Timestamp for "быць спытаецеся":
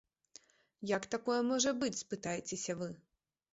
1.83-2.79